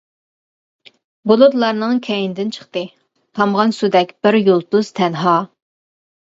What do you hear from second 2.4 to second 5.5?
چىقتى، تامغان سۇدەك بىر يۇلتۇز تەنھا.